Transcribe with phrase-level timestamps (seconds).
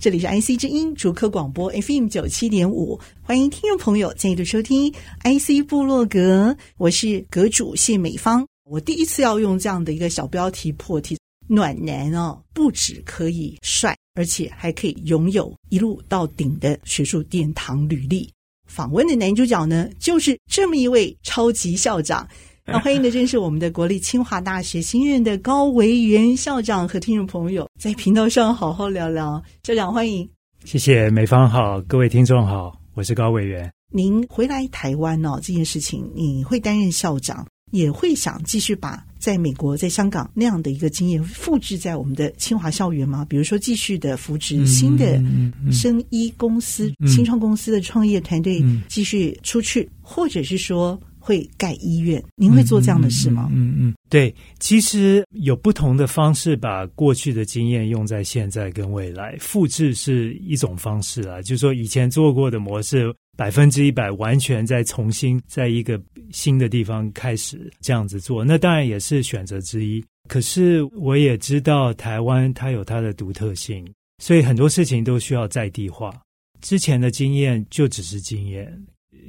[0.00, 4.90] 这里是 IC 之音竹科广播 FM 九七点五，欢迎听众朋友再度收听
[5.24, 8.46] IC 部落格，我是阁主谢美芳。
[8.64, 18.26] 我第一次要用这样的一个小标题破题，暖男哦，不止可以帅，而且还可以拥有一路到顶的学术殿堂履历。
[18.66, 22.26] 访问的男主角呢，就是这么一位超级校长。
[22.72, 29.42] 那欢迎的正是我们的国立清华大学新任的高维元校长，和听众朋友在频道上好好聊聊。
[29.64, 30.28] 校长欢迎，
[30.64, 33.68] 谢谢美方好，各位听众好，我是高维元。
[33.92, 37.44] 您回来台湾哦，这件事情你会担任校长？
[37.72, 43.24] 也会想继续把在美国、在香港那样的一个经验复制在我们的清华校园吗？
[43.28, 45.22] 比如说，继续的扶植新的
[45.70, 53.48] 生医公司、嗯嗯嗯、新创公司的创业团队继续出去，嗯、或者是说会盖医院，您会做这样的事吗？
[53.52, 63.14] 嗯嗯，对，其实有不同的方式把过去的经验用在现在跟未来，复制是一种方式啊，就是说以前做过的模式。
[63.36, 65.98] 百分之一百完全再重新在一个
[66.30, 70.04] 新的地方开始这样子做，那当然也是选择之一。
[70.28, 73.90] 可是我也知道台湾它有它的独特性，
[74.22, 76.12] 所以很多事情都需要在地化。
[76.60, 78.70] 之前的经验就只是经验，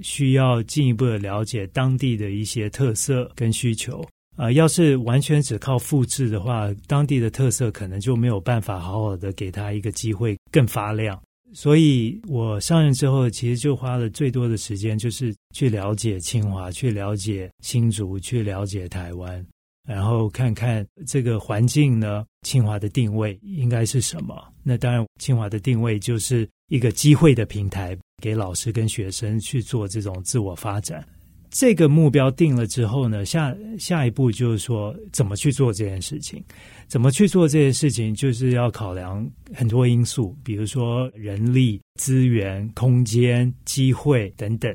[0.01, 4.01] 需要进一步的了解当地的一些特色跟需求。
[4.37, 11.21] 啊、呃，要是完全只靠复制的话，当地的特色可能就没有办法好好的给他一个机会更发亮。
[11.53, 19.45] 所以我上任之后，其实就花了最多的时间，就是去了解清华，去了解新竹，去了解台湾，
[19.85, 24.41] 然后看看这个环境呢，清华的定位应该是什么？
[24.63, 31.05] 那当然，清华的定位就是一个机会的平台，给老师跟学生去做这种自我发展。
[31.49, 36.41] 这个目标定了之后呢，下下一步就是说怎么去做这件事情？
[36.87, 38.15] 怎么去做这件事情？
[38.15, 44.73] 就是要考量很多因素，比如说人力、资源、空间、机会等等。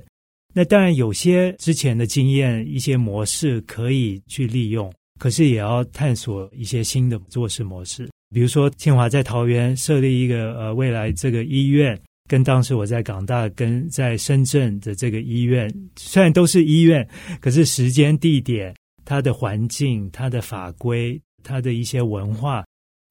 [0.53, 8.07] 那当然有些之前的经验、一些模式可以去利用，可是也要探索一些新的做事模式。
[8.31, 11.99] 比如说清华在桃园设立一个呃未来这个医院。
[12.29, 17.09] 跟当时我在港大跟在深圳的这个医院，虽然都是医院，
[17.41, 22.67] 可是时间、地点、它的环境、它的法规、它的一些文化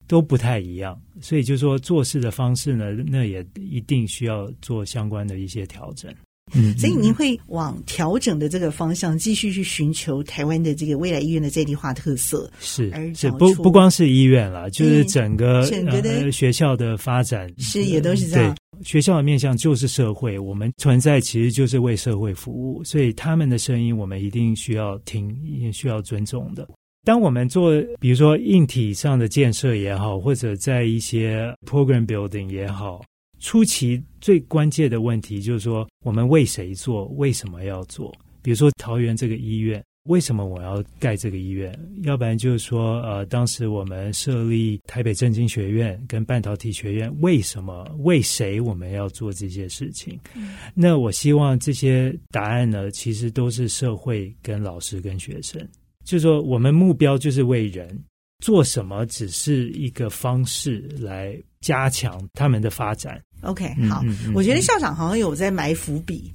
[0.06, 6.14] 都不太一样，所以就说做事的方式呢，那也一定需要做相关的一些调整。
[6.54, 18.54] 嗯，所以您会往调整的这个方向继续去寻求台湾的这个未来医院的在地化特色，是是不不光是医院了，就是整个、嗯、整个的、呃、学校的发展是也都是这样。
[18.54, 26.66] 对，学校的面向就是社会，我们存在其实就是为社会服务，所以他们的声音我们一定需要听，也需要尊重的。
[27.04, 33.02] 当我们做比如说硬体上的建设也好，或者在一些 program building 也好。
[33.38, 37.04] 初期最关键的问题就是说，我们为谁做？
[37.16, 38.14] 为什么要做？
[38.42, 41.76] 比如说桃园这个医院，为什么我要盖这个医院？
[42.02, 47.84] 要不然就是说，呃，当时我们设立台北政经学院跟半导体学院，为什么？
[47.98, 50.18] 为谁我们要做这些事情？
[50.34, 50.54] 嗯。
[50.74, 55.60] 那我希望这些答案呢，其实都是社会跟老师跟学生，
[56.04, 58.02] 就是说，我们目标就是为人。
[58.44, 61.34] 做什么只是一个方式来
[61.66, 63.20] 加强他们的发展。
[63.42, 66.32] OK，好，我觉得校长好像有在埋伏笔，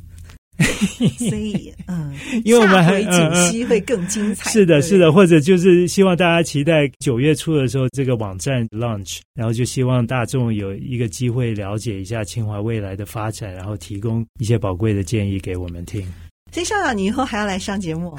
[1.17, 4.49] 所以嗯，因为我们下回解析会更精彩。
[4.51, 16.05] 是的，是的，或者就是希望大家期待九月初的时候这个网站 launch，然后就希望大众有一个机会了解一下清华未来的发展，然后提供一些宝贵的建议给我们听。
[16.51, 18.13] 所以校长，你以后还要来上节目，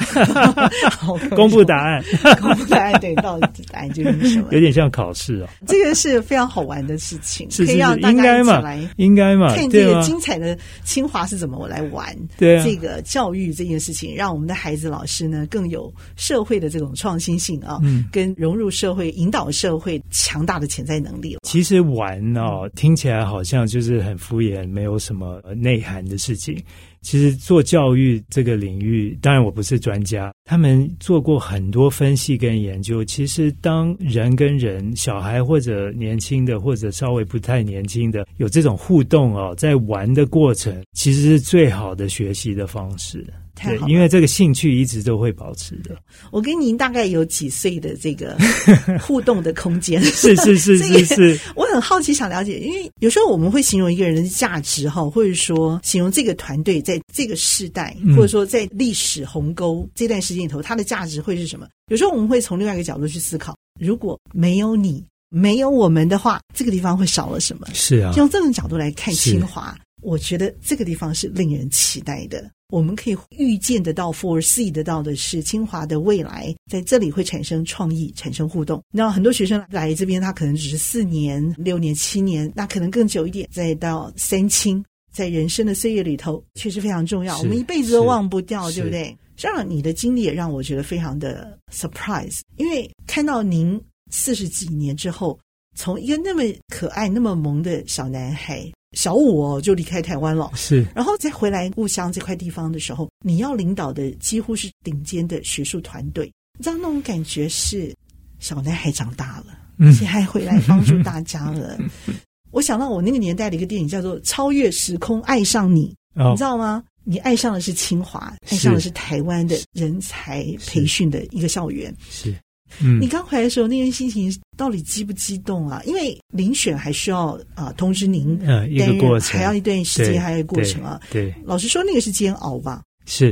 [1.37, 2.03] 公布答案，
[2.41, 4.49] 公布答案，对，到底答案就是什么？
[4.53, 5.49] 有点像考试哦。
[5.67, 12.17] 这个是非常好玩的事情，是是是可以让大家一起来，应该嘛，看这个精彩的清华是怎么来玩。
[12.39, 21.37] 对啊，这个教育这件事情，让我们的孩子、老师呢更有社会的这种创新性啊，嗯，跟融入社会、引导社会强大的潜在能力。
[21.43, 26.59] 其实玩哦，听起来好像就是很敷衍，没有什么内涵的事情。
[27.03, 33.05] 其实做教育这个领域，当然我不是专家，他们做过很多分析跟研究。
[33.05, 43.25] 其实当人跟人，小孩或者年轻的，或者稍微不太年轻的，有这种互动哦，在玩的过程，其实是最好的学习的方式。
[43.55, 45.95] 太好，因为这个兴趣一直都会保持的。
[46.31, 48.35] 我跟您大概有几岁的这个
[48.99, 50.03] 互动的空间？
[50.03, 61.69] 是是是是是，我很好奇，想了解，因为有时候我们会形容一个人的价值哈，或者说形容这个团队在这个世代，或者说在历史鸿沟这段时间里头，它的价值会是什么？
[61.89, 67.67] 有时候我们会从另外一个角度去思考，如果没有你，没有我们的话，这个地方会少了什么？
[67.75, 69.77] 是啊，用这种角度来看清华。
[70.03, 72.51] 我觉得这个地方是令人期待的。
[72.71, 78.83] 我们可以预见得到、foresee 得到的是，清华的未来在这里会产生创意、产生互动。
[78.91, 87.39] 那很多学生来这边，他可能只是四年、六年、七年，那可能更久一点，再到三清，在人生的岁月里头，确实非常重要。
[87.39, 89.17] 我们一辈子都忘不掉，对不对？
[89.43, 95.37] 这样你的经历也让我觉得非常的 surprise，因为看到您四十几年之后，
[95.77, 98.71] 从一个那么可爱、那么萌的小男孩。
[98.93, 107.93] 小五哦，就离开台湾了，是，然后再回来故乡这块地方的时候，你要领导的几乎是顶尖的学术团队，你知道那种感觉是
[108.39, 111.77] 小男孩长大了，而且还回来帮助大家了。
[112.53, 116.85] 我想到我那个年代的一个电影叫做《超越时空爱上你》，哦，你知道吗？
[117.05, 122.35] 你爱上的是清华，爱上的是台湾的人才培训的一个校园，是。
[122.83, 125.83] 嗯，你刚回来的时候，那天心情到底激不激动啊？
[125.85, 130.99] 因为遴选还需要啊、呃、通知您，呃，一个过程，还要一段时间，还有一个过程啊。
[131.11, 132.83] 对，对老实说，那个是煎熬吧？
[133.05, 133.31] 是，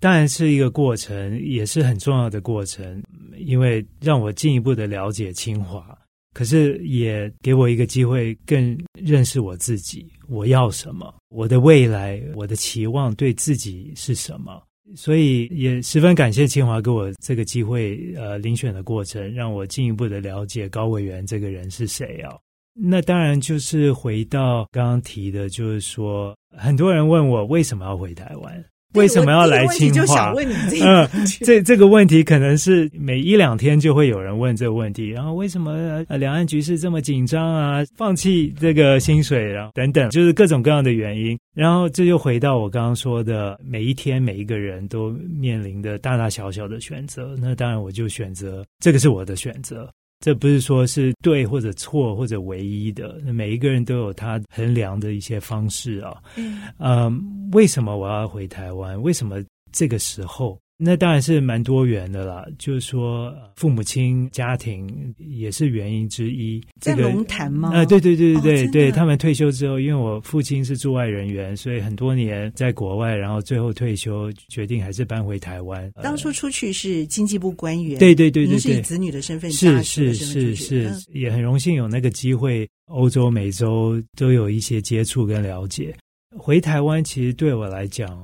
[0.00, 3.00] 当然是一个过程，也是很重要的过程，
[3.38, 5.96] 因为让我进一步的了解清华，
[6.34, 14.62] 可是也给我一个机会，更认识我自己，我要什么，我的未来，我的期望对自己是什么。
[14.96, 22.36] 所以也十分感谢清华给我这个机会，呃，遴选的过程，让我进一步的了解高委员这个人是谁啊。
[22.74, 28.64] 那当然就是回到刚刚提的，就是说，很多人问我为什么要回台湾。
[28.94, 30.32] 为什么要来清华？
[30.82, 31.08] 嗯，
[31.44, 35.08] 这这个问题可能是每一两天就会有人问这个问题。
[35.08, 37.82] 然后为什么呃两岸局势这么紧张啊？
[37.96, 41.38] 放弃这个薪水，然后等等，就是各种各样的原因。
[41.54, 47.36] 然后这就回到我刚刚说的，每一天每一个人都面临的大大小小的选择。
[47.40, 49.88] 那当然我就选择这个是我的选择。
[50.20, 56.22] 这不是说是对或者错或者唯一的，每一个人都有他衡量的一些方式啊。
[56.36, 57.10] 嗯，呃，
[57.52, 59.00] 为什么我要回台湾？
[59.00, 60.58] 为什么这个时候？
[60.82, 66.58] 那当然是蛮多元的啦，就是说父母亲家庭也是原因之一。
[66.80, 67.68] 在龙潭吗？
[67.68, 75.92] 啊、呃，对对对对对、哦、对，他们退休之后，因为我父亲是驻外人员，所以很多年在国外，然后最后退休，决定还是搬回台湾。
[76.02, 85.94] 当初出去是经济部官员，对对对对对，是以子女的身份，是是是是，嗯、也很荣幸有那个机会，欧洲、美洲都有一些接触跟了解。
[86.38, 88.18] 回台湾其实对我来讲。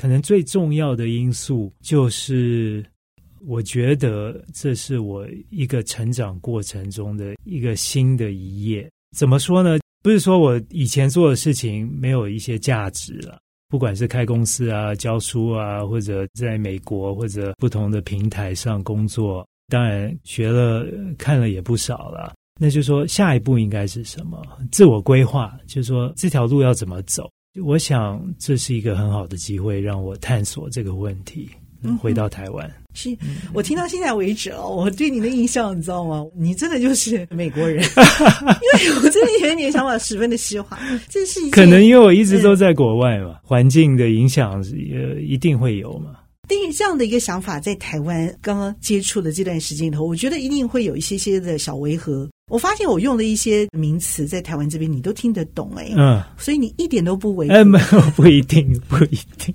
[0.00, 2.82] 可能最重要的因素就是，
[3.46, 8.90] 我觉得这是我一个成长过程中的一个新的一页。
[9.14, 9.78] 怎么说呢？
[10.02, 13.38] 不是说我以前做的事情没有一些价值了，
[13.68, 20.86] 不管是开公司啊、教书啊，或者在美国或者不同的平台上工作，当然学了
[21.18, 22.32] 看了也不少了。
[22.58, 24.40] 那就说，下一步应该是什么？
[24.72, 27.30] 自我规划，就是说这条路要怎么走。
[27.64, 31.48] 我想这是一个很好的机会，让我探索这个问题。
[31.82, 33.16] 嗯，回到台湾，是
[33.54, 36.22] 我听到现在为止哦，我对你的印象你知道吗？
[36.36, 40.78] 你真的就是美国人， 因为我真的觉得你的想法十分的西化。
[41.08, 46.16] 这是一可能因为我一直都在国外嘛，环境的影响也一定会有嘛。
[46.46, 52.28] 对于这样的一个想法，在台湾刚刚接触的这段时间里头，我觉得一定会有一些些的小违和。
[52.50, 57.54] 我发现我用的一些名词在台湾这边你都听得懂哎，嗯，所以你一点都不违和。
[57.54, 59.54] 哎，没有， 不一定，不一定。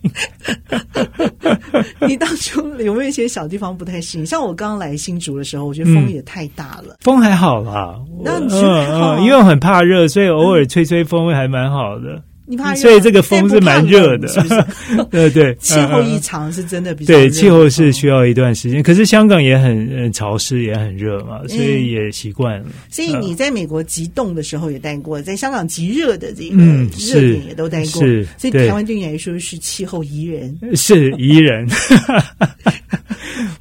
[2.07, 4.25] 你当初有没有一些小地方不太适应？
[4.25, 6.93] 像我刚刚来新竹的时候，我觉得风也太大了。
[6.93, 9.23] 嗯、风还好啦，那你觉得还好、嗯嗯？
[9.25, 12.23] 因为我很怕热，所以偶尔吹吹风还蛮好的。
[12.47, 14.63] 你怕热，所以这个风是蛮热的，是不是？
[15.09, 18.83] 对 对， 气候异常是真的比较对，气候是需要一段时间。
[18.83, 22.67] 可是香港也很很潮湿，也很热嘛，所以也习惯了。
[22.89, 28.01] 所以你在美国极冻的时候也待过，在香港极热的这个热点也都待过。
[28.01, 31.67] 是，所以台湾对你来说是气候宜人，是宜人。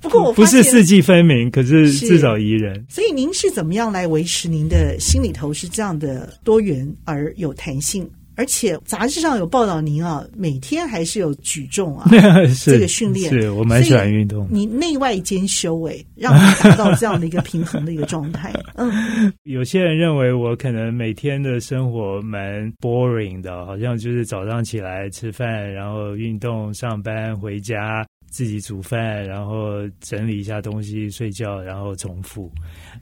[0.00, 2.84] 不过我不是四季分明，可是至少宜人。
[2.88, 8.08] 所以您是怎么样来维持您的心里头是这样的多元而有弹性？
[8.36, 12.08] 而且杂志上有报道您啊，每天还是有举重啊，
[12.64, 14.46] 这个训练，是我蛮喜欢运动。
[14.50, 18.52] 你内外兼修，诶，让你达到这样的一个平衡的一个状态。
[18.74, 28.04] 嗯，有些人认为我可能每天的生活蛮 boring 的，好像就是早上起来吃饭，然后运动、上班、回家。
[28.30, 32.50] 自己煮饭，然后整理一下东西，睡觉，然后重复。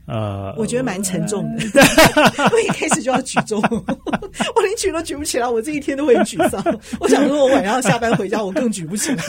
[0.06, 1.64] 呃，我觉得蛮沉重的。
[2.52, 6.62] 我一开始就要举重， 我连举都举不起来，我这一天都会很沮丧。
[6.98, 9.24] 我想说，我晚上下班回家，我更举不起来。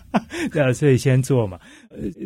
[0.52, 1.58] 对啊，所以先做嘛。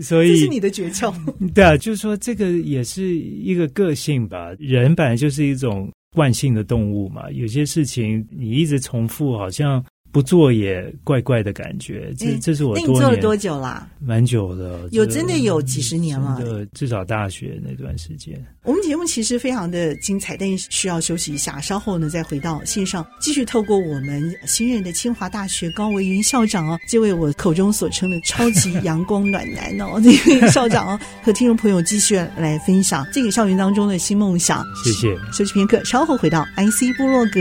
[0.00, 1.14] 所以这是你的诀窍。
[1.54, 4.50] 对啊，就是说这个也是一个个性吧。
[4.58, 9.82] 人本来就是一种惯性的动物嘛，有些事情你一直重复，好像。
[10.12, 13.88] 不做也怪怪的感觉，这这是我做了多久啦？
[13.98, 16.38] 蛮久的，有真的有几十年了。
[16.44, 18.38] 对，至少大学那段时间。
[18.62, 34.62] 我们节目其实非常的精彩，但是需要休息一下，稍后呢再回到线上，继续透过我们新任的清华大学高维云校长哦，这位我口中所称的超级阳光暖男哦，这位校长哦，和听众朋友继续来分享这个校园当中的新梦想。
[34.84, 35.16] 谢谢。
[35.32, 37.40] 休息片刻，稍后回到 IC 部落格。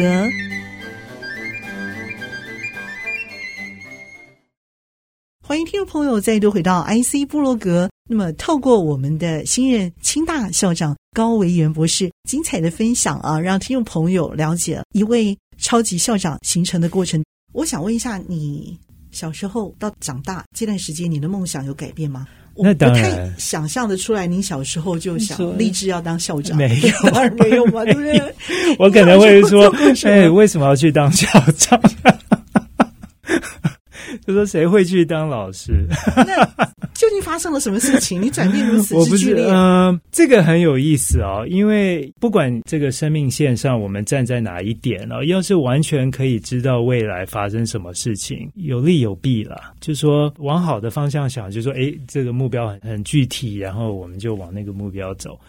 [5.51, 7.89] 欢迎听众朋友再度回到 IC 部落格。
[8.09, 17.21] 那么，透过我们的新任清大校长高维元博士精彩的分享啊，让听众朋友了解一位超级校长形成的过程。
[17.51, 18.79] 我想问一下，你
[19.11, 22.25] 小时候到长大这段时间，你的梦想有改变吗？
[22.55, 27.83] 那当然，我不太想象的出来，您小时候就想立志要当校长，没有，没有嘛？
[27.83, 28.35] 对不对？
[28.79, 29.69] 我可能会说，
[30.07, 31.27] 哎，为什么要去当校
[31.57, 31.77] 长？
[34.25, 35.85] 就说谁会去当老师？
[36.15, 36.45] 那
[36.93, 38.21] 究竟发生了什么事情？
[38.21, 39.45] 你转变如此之剧烈？
[39.45, 41.45] 嗯、呃，这个很有意思哦。
[41.49, 49.73] 因为不管这个生命线上我们站在哪一点哦，要是完全可以知道未来发生什么事情，有利有弊啦。
[49.79, 55.39] 就说往好的方向想，就说诶，这个目标很很具体，然后我们就往那个目标走。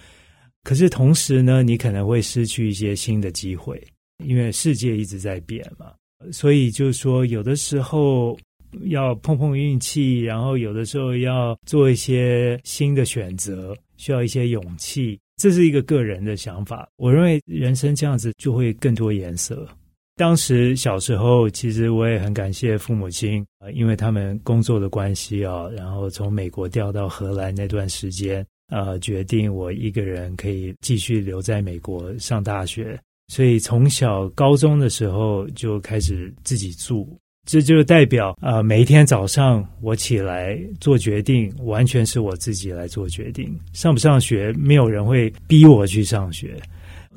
[0.64, 3.82] 可是同时呢，你可能会失去一些新的机会，
[4.24, 5.86] 因为世界一直在变嘛。
[6.30, 8.38] 所以就说有的时候。
[8.84, 15.20] 要碰碰运气，然后有的时候要做一些新的选择，需要一些勇气。
[15.36, 16.88] 这是一个个人的想法。
[16.96, 19.68] 我认为人生这样子就会更多颜色。
[20.16, 32.98] 当时小时候，其实我也很感谢父母亲啊，因为他们工作的关系啊，然后从美国调到荷兰那段时间，呃，决定我一个人可以继续留在美国上大学。
[33.32, 37.08] 所以从小高中的时候就开始自己住。
[37.48, 43.58] 这就代表啊、呃，每一天早上我起来做决定，完全是我自己来做决定。
[43.72, 46.54] 上不上学，没有人会逼我去上学。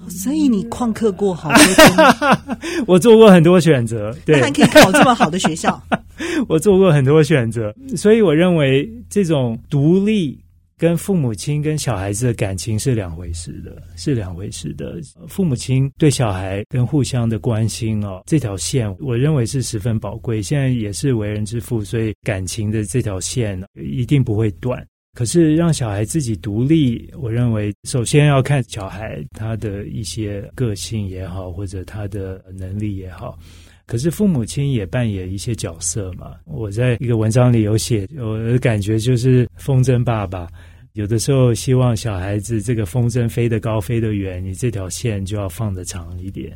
[0.08, 5.84] 所以你旷课过好多天， 我做过很多选择，对，还可以考这么好的学校。
[6.48, 10.40] 我做过很多选择，所以我认为这种独立。
[10.78, 15.00] 跟父母亲跟小孩子的感情是两回事的，是两回事的。
[15.28, 20.42] 父母亲对小孩跟互相的关心哦，这条线我认为是十分宝贵。
[20.42, 24.86] 现在也是为人之父，所以感情的这条线一定不会断。
[25.18, 33.40] 可是让小孩自己独立，我认为首先要看小孩他的一些个性也好，或者他的能力也好。
[33.86, 36.34] 可是父母亲也扮演一些角色嘛。
[36.46, 40.48] 我在一个文章里有写，我的感觉就是风筝爸爸，
[40.94, 46.52] 有的时候希望小孩子这个风筝飞得高、飞得远，你这条线就要放得长一点，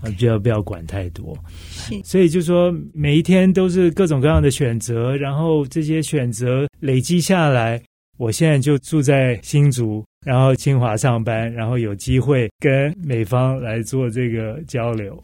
[0.00, 1.36] 啊，不要不要管太多。
[2.04, 7.80] 所以就说每一天都是各种各样的选择，然后这些选择累积下来。
[8.18, 15.20] 我现在就住在新竹，然后清华上班，然后有机会跟美方来做这个交流，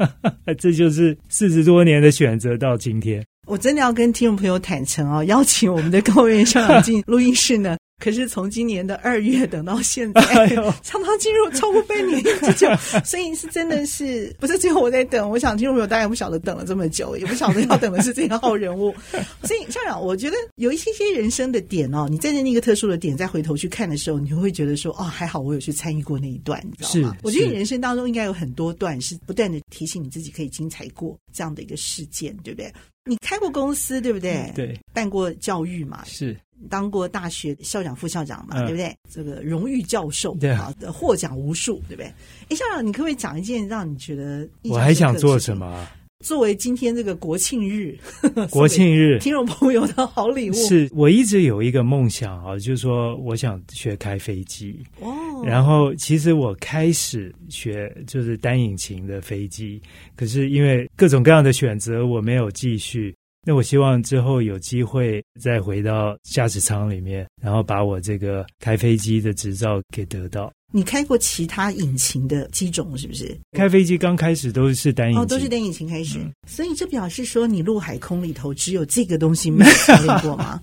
[0.58, 3.24] 这就是四十多年的选择到今天。
[3.46, 7.76] 我真的要跟听众朋友坦诚哦，邀请我们的高维元校长进录音室呢。
[7.98, 12.68] 可是从今年的二月等到现在， 哎呦，常常进入超过半年之久，
[13.04, 15.28] 所以是真的是不是只有我在等？
[15.28, 18.94] 我想听众朋友大概不晓得等了这么久，也不晓得要等的是这个号人物。
[19.42, 27.16] 所以校长，我觉得有一些些人生的点哦，你站在那个特殊的点再回头去看的时候，你会觉得说哦，还好我有去参与过那一段，你知道吗？
[27.22, 32.72] 我觉得你人生当中应该有很多段是不断的提醒你自己可以精彩过这样的一个事件，对不对？
[33.04, 34.34] 你开过公司，对不对？
[34.34, 36.04] 嗯、对，办过教育嘛？
[36.04, 36.36] 是。
[36.68, 38.96] 当过大学校长、副校长嘛，嗯、对不对？
[39.10, 42.06] 这个荣誉教授，对啊，获奖无数，对不对？
[42.48, 45.86] 哎，校长，你可不可以讲一件让你觉得我还想做什么？
[46.24, 47.96] 作为今天这个国庆日，
[48.50, 54.76] 国庆日听众朋友的好礼物，是我一直有一个梦想啊，就是说我想学开飞机。
[54.98, 59.80] 哦，哦，然后其实我开始学就是单引擎的飞机，
[60.16, 63.14] 可是因为各种各样的选择，我没有继续。
[63.44, 70.52] 那我希望之后有机会再回到驾驶舱里面，然后把我这个开飞机的执照给得到。
[70.70, 73.34] 你开过其他引擎的机种是不是？
[73.52, 76.18] 开飞机刚开始都是单引擎，哦，都是单引擎开始。
[76.18, 80.60] 嗯、所以这表示说，你陆海空里头只有这个东西没有 操练过吗？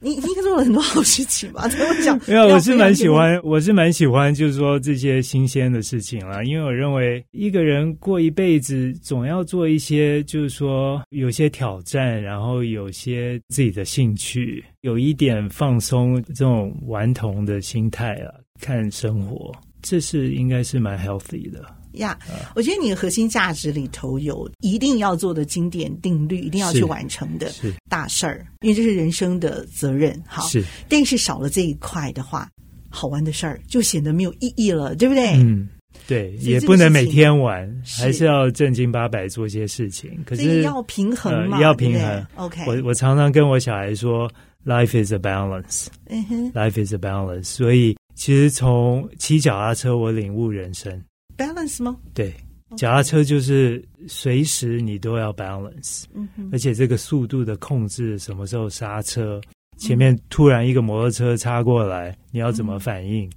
[0.00, 1.66] 你应该做了很多好事情吧？
[1.70, 2.20] 怎么讲？
[2.26, 6.42] 没有，我是蛮喜欢，我是蛮喜欢，就是说这些新鲜的事情啦。
[6.42, 18.34] 因为我认为一个人过一辈子，总要做一些，就是说有些挑战，然后有些自己的兴趣，有一点放松这种顽童的心态啊。
[18.60, 21.60] 看生活，这是应该是蛮 healthy 的
[21.92, 22.18] 呀。
[22.22, 27.52] Yeah, 我觉得你的核心价值里头有一定要做的经典定律，一定要去完成的
[27.88, 30.20] 大事儿，因为这是人生的责任。
[30.26, 32.48] 好，是，但是少了这一块的话，
[32.88, 35.34] 好玩的事儿就显得没有意义了，对不对？
[35.34, 35.68] 嗯，
[36.06, 37.68] 对，也不能每天玩，
[37.98, 40.18] 还是要正经八百做些事情。
[40.24, 42.26] 可是要平衡嘛，呃、要平衡。
[42.36, 44.28] OK，我我常常跟我小孩说
[44.64, 45.86] ，Life is a balance。
[46.06, 47.44] 嗯哼，Life is a balance。
[47.44, 47.96] 所以。
[48.14, 51.02] 其实从骑脚踏车，我领悟人生
[51.36, 51.96] balance 吗？
[52.14, 52.32] 对，
[52.76, 56.04] 脚踏车就是随时你都要 balance，
[56.52, 59.40] 而且这个速度的控制，什么时候刹车，
[59.78, 63.30] 前面突然一个摩托车插过来，你要怎么反应？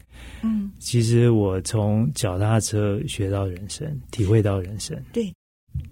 [0.43, 4.96] 嗯，其实我从脚踏车学到人生，体会到人生。
[5.12, 5.34] 对，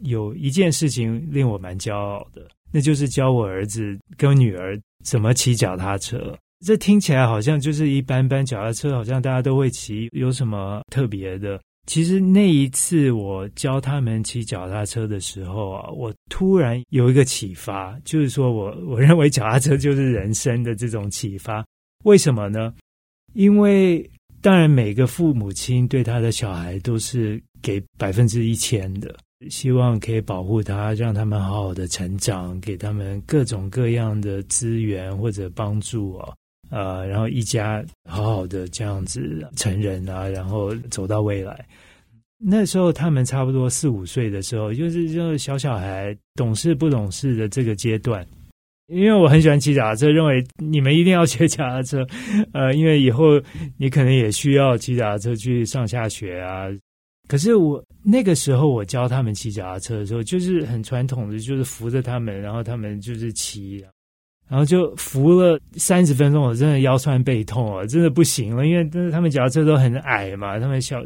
[0.01, 6.37] 有一件事情令我蛮骄傲的，那就是教我儿子跟女儿怎么骑脚踏车。
[6.65, 11.61] 这听起来好像就是一般般，脚踏车好像大家都会骑，有什么特别的？
[11.85, 21.63] 其实那一次我教他们骑脚踏车的时候啊，我突然有一个启发，就是说我我认为脚踏车就是人生的这种启发。
[22.03, 22.73] 为什么呢？
[23.33, 24.03] 因为
[24.41, 29.15] 当然每个父母亲对他的小孩都是给百分之一千的，
[29.51, 36.33] 希望可以保护他，让他们好好的成长，给他们各种各样的资源或者帮助啊。
[36.69, 41.65] 呃，然后一家好好的这样子成人啊，然后走到未来。
[42.37, 48.25] 那时候他们差不多四五岁的时候，就是就是小小孩懂事不懂事的这个阶段。
[48.87, 52.05] 因为我很喜欢骑脚踏车，认为你们一定要学脚踏车。
[52.53, 53.41] 呃，因为以后
[53.77, 56.67] 你可能也需要骑脚踏车去上下学啊。
[57.27, 63.83] 可是我那个时候我教他们骑脚踏车的时候，就是很传统的，就是扶着他们，然后他们就是骑。
[64.47, 68.67] 然后就扶了三十分钟，我真的腰酸背痛啊，真的不行了。
[68.67, 71.01] 因为他们脚踏车都很矮嘛，他们小，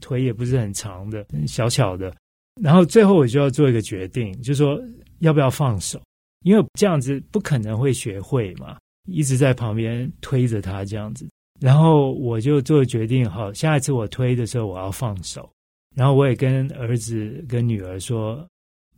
[0.00, 2.14] 腿也不是很长的，小巧的。
[2.62, 4.80] 然后最后我就要做一个决定，就说
[5.18, 6.00] 要不要放手，
[6.44, 8.76] 因为这样子不可能会学会嘛，
[9.08, 11.28] 一直在旁边推着他这样子。
[11.60, 15.48] 然后我就做决定，好，下一次我推的时候我要放手。
[15.94, 18.46] 然后我也跟儿子跟女儿说，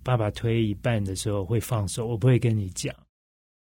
[0.03, 2.95] 爸爸推一半的时候会放手，我不会跟你讲。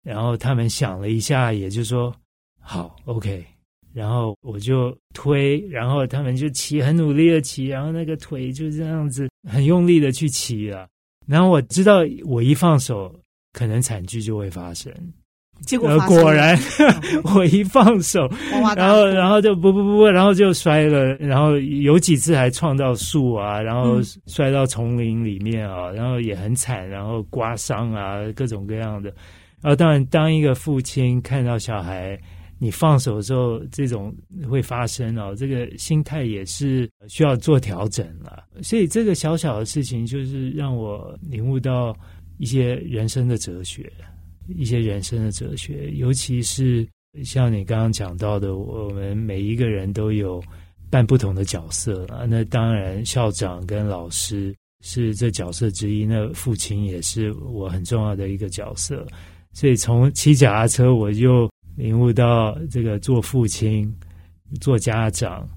[0.02, 2.14] 然后他们想了一下，也就说
[2.60, 3.44] 好，OK。
[3.92, 10.86] 然后我就推，然后他们就骑，很努力的骑，然后那个腿就这样子很用力的去骑了。
[11.26, 13.12] 然后我知道，我一放手，
[13.52, 14.92] 可能惨剧就会发生。
[15.66, 16.56] 结果果然，
[17.34, 18.26] 我一放手，
[18.76, 21.14] 然后然后就不不不不，然后就摔了。
[21.16, 29.12] 然后有几次还撞到树啊，然后摔到丛林里面啊，然后也很惨，然后刮伤啊，各种各样的。
[29.62, 32.18] 然后，当然，当一个父亲看到小孩
[32.58, 34.14] 你放手之后，这种
[34.48, 38.44] 会发生哦，这个心态也是需要做调整了。
[38.62, 41.96] 所以，这个小小的事情，就是让我领悟到
[42.38, 43.90] 一些人生的哲学，
[44.48, 45.90] 一些人生的哲学。
[45.92, 46.86] 尤其是
[47.24, 50.42] 像你刚刚讲到的，我们每一个人都有
[50.90, 52.24] 扮不同的角色啊。
[52.28, 59.06] 那当然，校长跟老师是这角色之一，那父亲也是我很重要的一个角色。
[59.52, 63.92] 所以从骑脚踏车，我就领悟到这个做父亲、
[64.60, 65.48] 做家长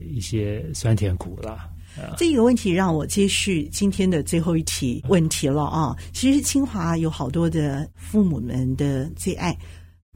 [0.00, 1.68] 一些酸甜苦辣。
[2.16, 5.96] 这个问题让我接续今天的最后一题问题了啊！
[6.12, 9.56] 其实清华有好多的父母们的最爱，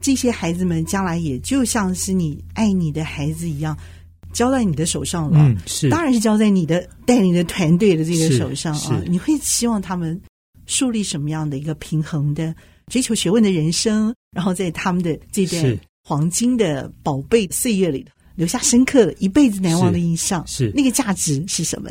[0.01, 3.77] 这些孩子们将来也就像是你爱你的孩子一样，
[4.33, 5.39] 交在你的手上了。
[5.39, 9.01] 嗯，是，当然是交在你的带领的团队的这个手上啊！
[9.07, 10.19] 你会希望他们
[10.65, 12.53] 树立什么样的一个平衡的？
[12.89, 20.45] 追求学问的人生，然后在他们的这段黄金的宝贝岁月里留下深刻的、一辈子难忘的印象。
[20.47, 21.89] 是，是那个价值是什么？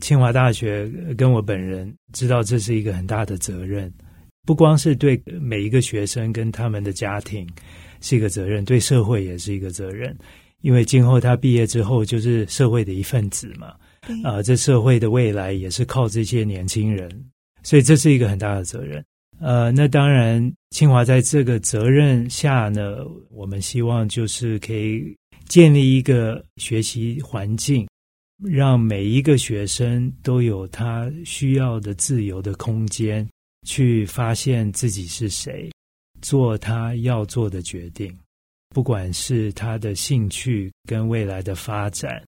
[0.00, 3.92] 清华大学跟我本人知道这是一个很大的责任，
[4.44, 7.48] 不光是对每一个学生跟他们的家庭
[8.00, 10.16] 是一个责任，对社会也是一个责任。
[10.62, 13.68] 因为今后他毕业之后就是社会的一份子嘛，
[14.24, 17.08] 啊、呃，这社会的未来也是靠这些年轻人，
[17.62, 19.04] 所以这是一个很大的责任。
[19.38, 25.14] 呃，那当然，清华在这个责任下呢，我们希望就是可以
[25.46, 27.86] 建立一个学习环境，
[28.42, 33.28] 让每一个学生都有他需要的自由的空间，
[33.66, 35.70] 去发现自己是谁，
[36.22, 38.16] 做他要做的决定，
[38.70, 42.24] 不管是他的兴趣跟未来的发展，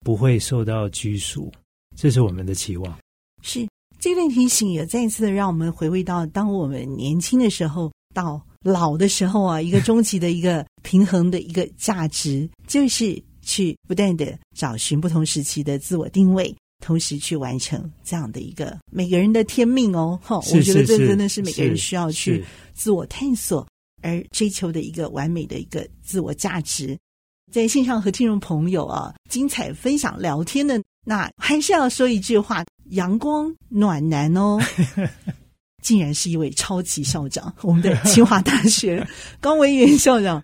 [0.00, 1.52] 不会受到拘束，
[1.94, 2.98] 这是我们的期望。
[3.42, 3.66] 是。
[4.06, 20.16] 这段提醒也再一次的让我们回味到，当我们年轻的时候到老的时候啊，一个终极的一个平衡的一个价值，就是去不断的找寻不同时期的自我定位，同时去完成这样的一个每个人的天命哦。
[20.22, 23.66] 哈，我觉得这真的是每个人需要去自我探索
[24.02, 26.96] 而追求的一个完美的一个自我价值。
[27.52, 32.64] 在线上和听众朋友啊，精彩分享聊天的，那还是要说一句话。
[32.90, 34.58] 阳光暖男哦，
[35.82, 39.06] 竟然是一位超级校长，我们的清华大学
[39.40, 40.42] 高维元校长。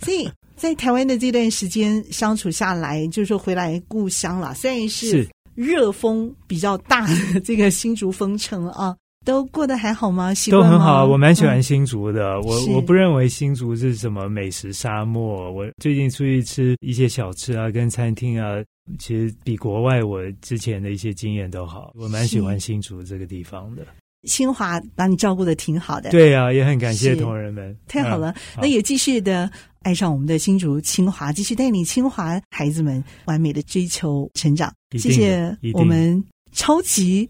[0.00, 4.54] 所以在台湾的这段时间相处下来，就是说回来故乡了。
[4.54, 10.34] 虽然是热风比较大的这个新竹风城啊，都过得还好吗？
[10.34, 10.70] 习惯吗？
[10.70, 12.34] 都很好，我蛮喜欢新竹的。
[12.34, 15.50] 嗯、我我不认为新竹是什么美食沙漠。
[15.50, 18.62] 我最近出去吃一些小吃啊，跟餐厅啊。
[18.98, 23.86] 其实比国外我之前的一些经验都好，我蛮喜欢新竹这个地方的。
[24.28, 28.32] 清华把你照顾的挺好的，对啊，也很感谢同仁们，太好了。
[28.56, 29.48] 嗯、那也继续的
[29.82, 34.72] 爱上我们的新竹清华，继续带领清华孩子们完美的追求成长。
[34.98, 36.20] 谢谢我们
[36.52, 37.28] 超级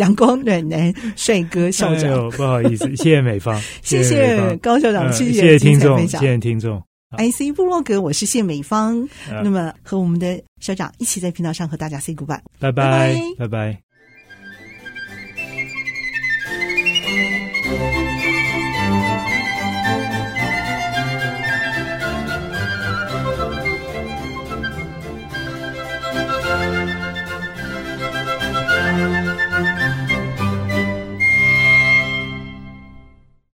[0.00, 6.82] 阳光暖男帅哥 校长，哎，不好意思，谢谢美方， 谢谢高校长，嗯、谢谢听众，谢谢听众。
[7.18, 9.08] IC 部落格，我是谢美芳。
[9.42, 13.91] 那么和我们的校长一起在频道上和大家 say goodbye，拜拜，拜拜。